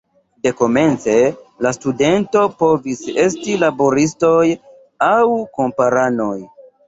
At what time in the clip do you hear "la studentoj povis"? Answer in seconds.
1.65-3.03